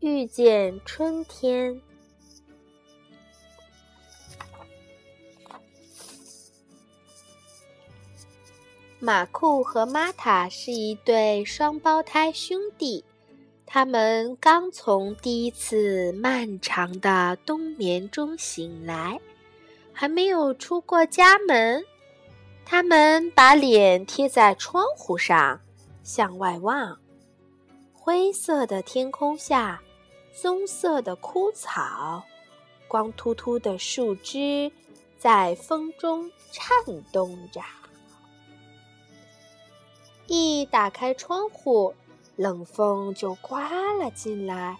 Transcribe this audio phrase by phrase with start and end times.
[0.00, 1.80] 遇见春天。
[8.98, 13.04] 马库和玛塔是一对双胞胎兄弟，
[13.64, 19.20] 他们刚从第一次漫长的冬眠中醒来，
[19.92, 21.84] 还没有出过家门。
[22.64, 25.60] 他们把脸贴在窗户上，
[26.02, 26.98] 向外望。
[27.92, 29.80] 灰色的天空下，
[30.40, 32.22] 棕色的枯草，
[32.86, 34.70] 光秃秃的树枝，
[35.16, 36.70] 在风中颤
[37.10, 37.62] 动着。
[40.26, 41.94] 一打开窗户，
[42.36, 44.78] 冷风就刮了进来，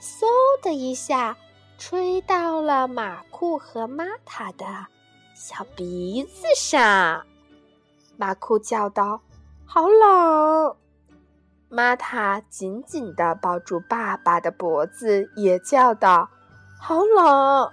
[0.00, 0.26] 嗖
[0.62, 1.36] 的一下，
[1.78, 4.86] 吹到了马库和玛塔的
[5.32, 7.24] 小鼻子上。
[8.16, 9.20] 马库叫道
[9.64, 10.76] ：“好冷！”
[11.70, 16.30] 玛塔紧紧地抱住爸爸的脖子，也叫道
[16.80, 17.70] ：“好冷！”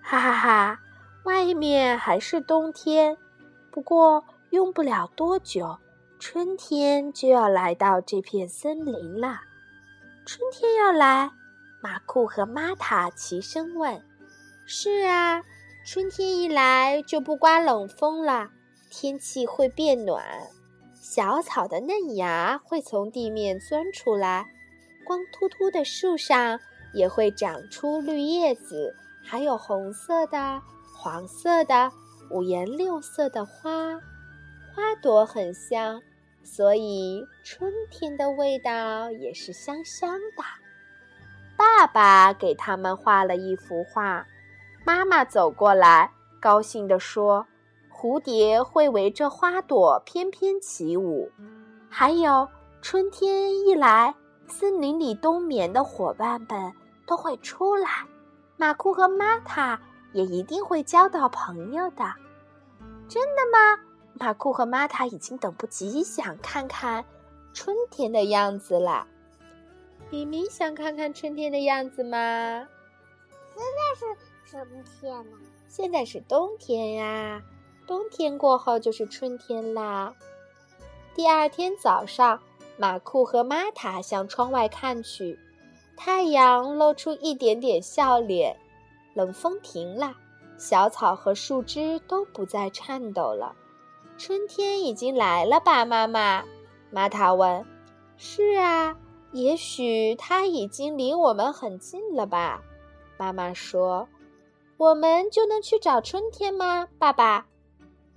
[0.00, 0.80] 哈哈哈，
[1.24, 3.16] 外面还是冬天，
[3.72, 5.78] 不过用不了多久。
[6.20, 9.40] 春天就要来到这片森林了。
[10.26, 11.30] 春天要来，
[11.80, 14.02] 马库和玛塔齐声问
[14.66, 15.42] ：“是啊，
[15.86, 18.50] 春天一来就不刮冷风了，
[18.90, 20.24] 天气会变暖，
[21.10, 24.46] 小草的嫩芽会从地面钻出来，
[25.06, 26.60] 光秃秃的树上
[26.92, 30.60] 也会长出绿叶子，还有红色的、
[30.94, 31.90] 黄色的、
[32.30, 33.94] 五颜六色的花，
[34.74, 35.98] 花朵很香。”
[36.44, 40.44] 所以，春天的味道也是香香的。
[41.56, 44.26] 爸爸给他们画了一幅画，
[44.84, 47.46] 妈妈走过来，高兴地说
[48.00, 51.28] ：“蝴蝶会围着花朵翩翩起舞，
[51.90, 52.46] 还有
[52.80, 54.14] 春天一来，
[54.46, 56.72] 森林里冬眠的伙伴们
[57.08, 57.88] 都会出来，
[58.56, 59.80] 马库和玛塔
[60.12, 62.04] 也一定会交到朋友的。”
[63.10, 63.82] 真的吗？
[64.12, 67.04] 马库和玛塔已经等不及想看看
[67.52, 69.08] 春天的样子了。
[70.08, 72.16] 咪咪想看看春天的样子吗？
[73.56, 75.36] 现在是什么天呢？
[75.66, 77.42] 现在是冬天呀，
[77.88, 80.14] 冬天过后就是春天啦。
[81.14, 82.38] 第二天早上，
[82.76, 85.38] 马库和玛塔向窗外看去，
[85.96, 88.54] 太阳露出一点点笑脸，
[89.14, 90.14] 冷风停了，
[90.58, 93.56] 小草和树枝都不再颤抖了。
[94.18, 96.44] 春天已经来了吧，妈妈？
[96.90, 97.64] 玛塔问。
[98.18, 98.94] 是啊，
[99.32, 102.60] 也许它已经离我们很近了吧？
[103.16, 104.06] 妈妈说。
[104.76, 107.46] 我们就能去找春天吗，爸爸？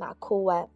[0.02, 0.68] 马库问。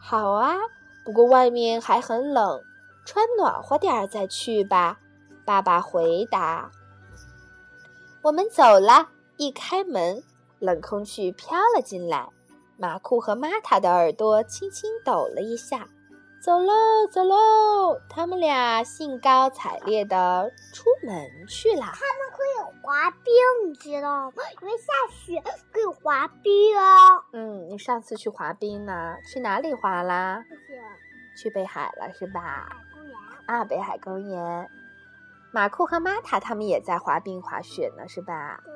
[0.00, 0.56] 好啊，
[1.04, 2.62] 不过外面还很冷，
[3.04, 4.98] 穿暖和点儿再去吧。
[5.44, 6.70] 爸爸回答。
[8.22, 10.22] 我们走了，一开门，
[10.60, 12.26] 冷空气飘了进来。
[12.78, 15.86] 马库和玛塔的耳朵轻轻抖了一下，
[16.40, 16.72] 走喽，
[17.10, 18.00] 走喽！
[18.08, 21.80] 他们俩兴高采烈地出门去了。
[21.80, 24.36] 他们可以滑冰，你知道吗？
[24.62, 27.24] 因为下雪可以滑冰哦。
[27.32, 29.16] 嗯，你上次去滑冰呢？
[29.26, 30.44] 去哪里滑啦？
[31.36, 32.68] 去北海了，是吧？
[32.94, 33.16] 公园
[33.46, 34.70] 啊，北海公园。
[35.52, 38.60] 马库和玛塔他们也在滑冰滑雪呢，是吧？
[38.64, 38.72] 对。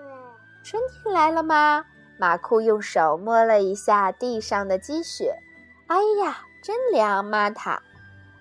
[0.65, 1.85] 春天来了吗？
[2.19, 5.39] 马库用手摸了一下地上的积雪，
[5.87, 7.25] 哎呀，真凉！
[7.25, 7.83] 玛塔，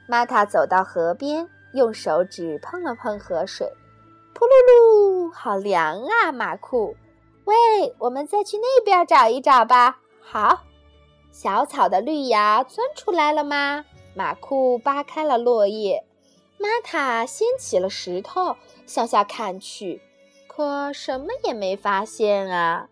[0.06, 3.68] 玛塔走到河边，用手指碰了碰河水，
[4.36, 6.32] 噗噜噜，好凉啊！
[6.32, 6.96] 马库，
[7.46, 7.56] 喂，
[7.98, 9.98] 我们再去那边找一找吧。
[10.22, 10.62] 好，
[11.32, 13.86] 小草的绿芽钻出来了吗？
[14.14, 16.06] 马库扒开了落叶，
[16.60, 18.56] 玛塔掀起了石头，
[18.86, 20.00] 向下看去，
[20.48, 22.88] 可什么也没发现啊。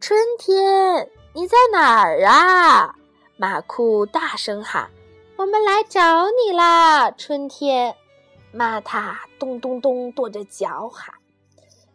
[0.00, 2.94] 春天，你在哪儿啊？
[3.36, 4.88] 马库大声喊
[5.36, 7.96] ：“我们来找你啦！”春天，
[8.52, 11.12] 玛塔咚咚咚跺着脚喊。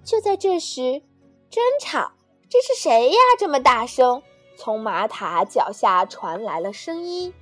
[0.03, 1.01] 就在这时，
[1.49, 2.11] 争吵！
[2.49, 3.17] 这是谁呀？
[3.39, 4.21] 这么大声！
[4.57, 7.33] 从玛塔脚下传来了声音。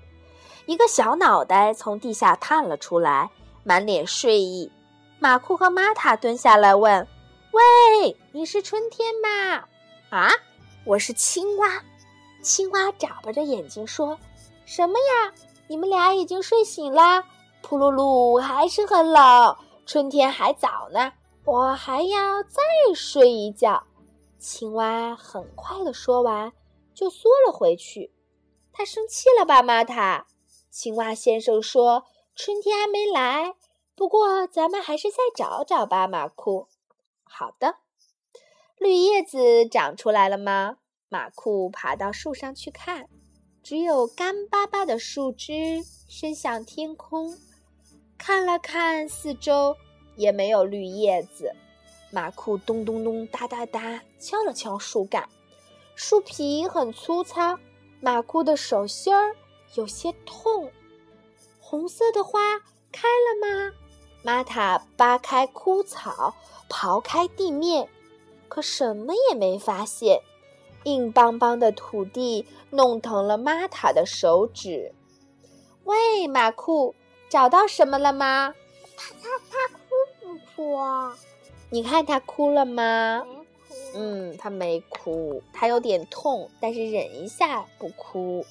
[0.68, 3.32] 一个小脑袋从地下探了出来，
[3.64, 4.72] 满脸睡意。
[5.18, 7.08] 马库和玛塔蹲下来问
[7.52, 9.66] ：“喂，你是春天吗？”
[10.16, 10.30] 啊？
[10.86, 11.82] 我是青蛙，
[12.42, 14.18] 青蛙眨巴着眼睛说
[14.66, 15.34] ：“什么呀？
[15.68, 17.24] 你们俩已经睡醒了？
[17.62, 19.58] 噗噜噜，还是很冷。
[19.86, 21.12] 春天还早呢，
[21.46, 22.62] 我还要再
[22.96, 23.84] 睡一觉。”
[24.40, 26.54] 青蛙很快的说完，
[26.94, 28.14] 就缩了回去。
[28.72, 30.28] 他生气了吧，玛塔？
[30.70, 32.06] 青蛙先生说
[32.36, 33.56] ：“春天还没来，
[33.96, 36.68] 不过咱们还是再找找吧，马库。
[37.24, 37.78] 好的。
[38.78, 40.78] 绿叶子长出来了吗？
[41.10, 43.08] 马库爬到树上去看，
[43.64, 47.38] 只有干巴巴的树枝伸向天空。
[48.18, 49.78] 看了看四周，
[50.18, 51.56] 也没有绿叶子。
[52.12, 55.30] 马库咚咚咚、哒哒哒敲了敲树干，
[55.96, 57.58] 树皮很粗糙，
[58.02, 59.34] 马库的手心儿
[59.76, 60.70] 有些痛。
[61.62, 62.60] 红色的花
[62.92, 63.74] 开了吗？
[64.24, 66.36] 玛塔扒开枯草，
[66.70, 67.88] 刨开地面。
[68.50, 70.22] 可什么也没发现，
[70.88, 74.94] 硬邦邦的土地弄疼了玛塔的手指。
[75.84, 76.96] 喂，马库，
[77.28, 78.54] 找到什么了吗？
[78.96, 79.84] 他他他哭
[80.22, 80.78] 不哭？
[81.70, 83.26] 你看他哭了吗？
[83.94, 88.46] 嗯，他没哭，他有点痛，但是忍一下不哭。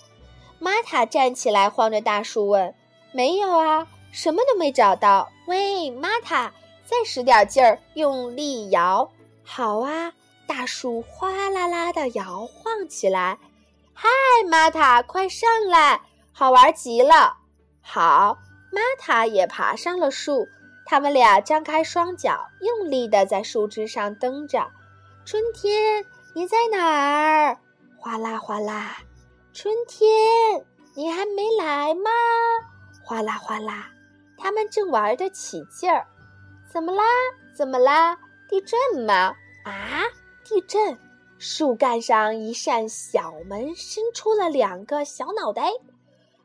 [0.58, 2.74] 玛塔站起来，晃着大树问
[3.12, 6.52] ：“没有啊，什么都没找到。”喂，玛塔，
[6.84, 9.10] 再使点劲儿，用力摇。
[9.42, 10.12] 好啊，
[10.46, 13.38] 大树哗啦啦的摇晃起来。
[13.92, 14.08] 嗨，
[14.48, 16.00] 玛塔，快上来，
[16.32, 17.38] 好玩极了。
[17.80, 18.38] 好，
[18.70, 20.46] 玛塔也爬上了树。
[20.84, 24.70] 他们俩张开双脚，用力的在树枝上蹬着。
[25.24, 26.04] 春天，
[26.34, 27.58] 你在哪儿？
[27.98, 28.98] 哗啦哗啦。
[29.52, 30.08] 春天，
[30.94, 32.10] 你还没来吗？
[33.02, 33.88] 哗啦哗啦。
[34.38, 36.06] 他们正玩得起劲儿。
[36.70, 37.02] 怎么啦？
[37.54, 38.16] 怎么啦？
[38.48, 39.34] 地震吗？
[39.64, 40.04] 啊！
[40.48, 40.96] 地震！
[41.38, 45.64] 树干上一扇小门伸出了两个小脑袋。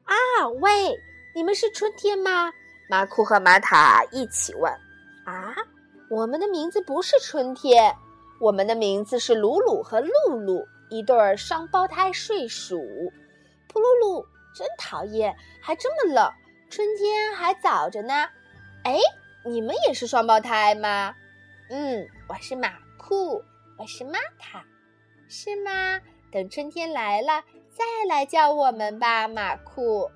[0.06, 0.50] 啊！
[0.60, 1.00] 喂，
[1.36, 2.52] 你们是春天吗？
[2.90, 4.72] 马库和玛塔一起问。
[5.24, 5.56] 啊！
[6.10, 7.96] 我们的名字不是春天，
[8.40, 12.76] 我们的名字是鲁鲁和露露，一对双胞胎睡鼠。
[13.70, 16.28] 噗噜噜，真讨厌，还这么冷。
[16.72, 18.14] 春天还早着呢。
[18.84, 18.98] 哎，
[19.46, 21.14] 你们也是双胞胎吗？
[21.70, 23.42] 嗯，我是马库，
[23.82, 24.64] 我是玛塔，
[25.28, 26.00] 是吗？
[26.32, 30.08] 等春天来了，再来叫我们吧，马库。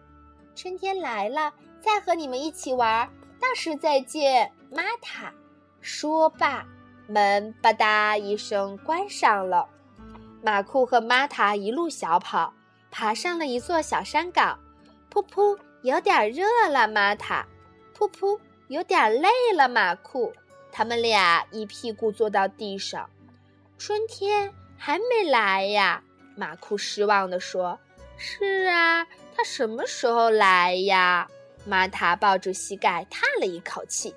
[0.55, 1.51] 春天来了，
[1.81, 3.09] 再和你们一起玩。
[3.41, 5.33] 到时再见，玛塔。
[5.81, 6.63] 说罢，
[7.07, 9.67] 门吧嗒一声关上了。
[10.43, 12.53] 马库和玛塔一路小跑，
[12.91, 14.59] 爬上了一座小山岗。
[15.11, 17.43] 噗噗，有点热了，玛塔。
[17.97, 20.31] 噗噗，有点累了，马库。
[20.71, 23.09] 他们俩一屁股坐到地上，
[23.77, 26.01] 春天还没来呀！
[26.35, 27.77] 马库失望地说
[28.17, 29.05] ：“是啊，
[29.35, 31.27] 它什么时候来呀？”
[31.65, 34.15] 玛塔抱住膝盖叹了一口气。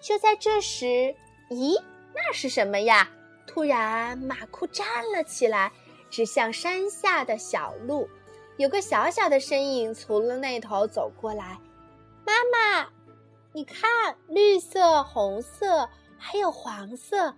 [0.00, 1.14] 就在这时，
[1.50, 1.80] 咦，
[2.14, 3.08] 那是什么呀？
[3.46, 5.70] 突然，马库站了起来，
[6.10, 8.08] 指向山下的小路，
[8.56, 11.58] 有个小小的身影从了那头走过来。
[12.24, 12.88] 妈妈。
[13.52, 17.32] 你看，绿色、红色，还有黄色，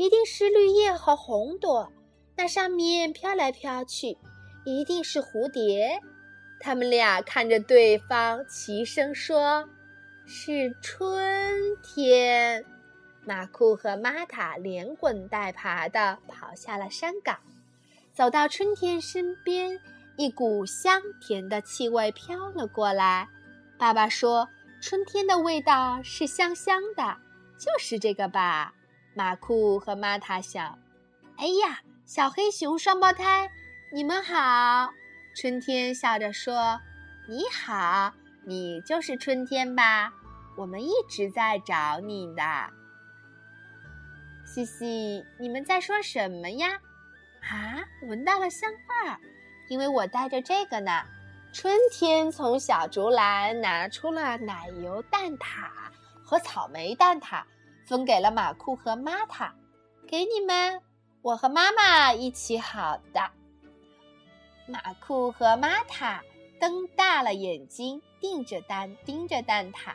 [0.00, 1.92] 一定是绿叶和红朵。
[2.34, 4.16] 那上面飘来飘去，
[4.64, 6.00] 一定是蝴蝶。
[6.58, 9.68] 他们俩看着对方，齐声说
[10.26, 12.64] ：“是春天。”
[13.26, 17.38] 马库和玛塔连滚带爬地跑下了山岗，
[18.14, 19.78] 走到春天身边，
[20.16, 23.28] 一股香甜的气味飘了过来。
[23.76, 24.48] 爸爸说。
[24.82, 27.18] 春天的味道是香香的，
[27.58, 28.72] 就是这个吧？
[29.14, 30.78] 马库和玛塔想。
[31.36, 33.50] 哎呀，小黑熊双胞胎，
[33.92, 34.92] 你们好！
[35.34, 36.80] 春天笑着说
[37.28, 38.12] ：“你好，
[38.44, 40.12] 你就是春天吧？
[40.56, 42.42] 我们一直在找你的。”
[44.44, 46.68] 嘻嘻，你们在说什么呀？
[47.40, 49.18] 啊，闻到了香味儿，
[49.68, 51.02] 因为我带着这个呢。
[51.52, 55.68] 春天从小竹篮拿出了奶油蛋挞
[56.22, 57.42] 和草莓蛋挞，
[57.86, 59.54] 分给了马库和玛塔。
[60.06, 60.80] 给你们，
[61.22, 63.30] 我和妈妈一起好的。
[64.66, 66.22] 马库和玛塔
[66.58, 69.94] 瞪大了眼睛，盯着蛋，盯着蛋挞。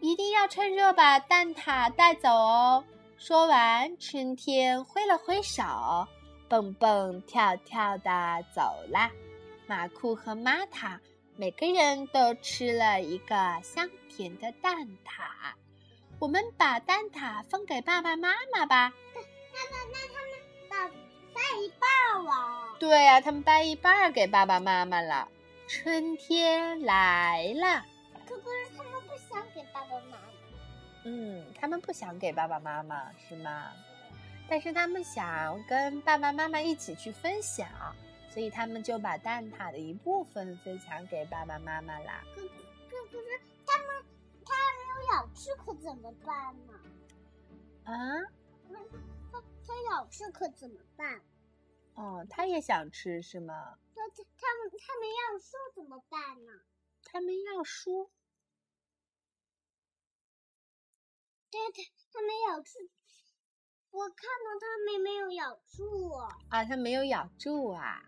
[0.00, 2.84] 一定要趁热把蛋挞带走哦！
[3.16, 5.64] 说完，春天挥了挥手，
[6.48, 9.10] 蹦蹦跳跳的走了。
[9.66, 11.00] 马库和玛塔
[11.36, 15.52] 每个人都吃了一个香甜的蛋挞。
[16.18, 18.92] 我们把蛋挞分给爸爸妈妈吧。
[19.14, 20.30] 那那那他们
[20.68, 20.88] 把
[21.32, 22.76] 掰一半了。
[22.80, 25.28] 对呀，他们掰一半给爸爸妈妈了。
[25.68, 27.84] 春天来了。
[28.26, 30.18] 可可是他们不想给爸爸妈妈。
[31.04, 33.70] 嗯，他们不想给爸爸妈妈是吗？
[34.48, 37.68] 但是他们想跟爸爸妈妈一起去分享。
[38.30, 42.22] 所以他们就把蛋挞的一部分分享给爸爸妈妈啦。
[45.12, 46.72] 咬吃可怎么办呢？
[47.84, 47.94] 啊？
[49.32, 51.20] 它它咬吃可怎么办？
[51.94, 53.78] 哦，它也想吃是吗？
[53.94, 56.52] 它它它们它们要说怎么办呢？
[57.04, 58.10] 它们要说。
[61.50, 62.78] 对它，它没咬住。
[63.90, 66.10] 我看到它们没有咬住。
[66.50, 68.04] 啊，它没有咬住啊。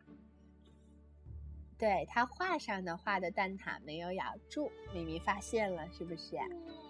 [1.78, 6.36] 对，它画上的画的蛋挞没有咬住，咪咪发现了，是不是？
[6.36, 6.89] 嗯，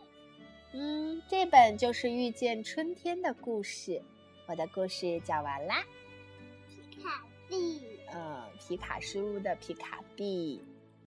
[1.29, 4.01] 这本就是遇见春天的故事。
[4.47, 5.85] 我的故事讲完啦。
[6.69, 7.81] 皮卡币。
[8.13, 10.63] 嗯，皮卡书屋的皮卡币。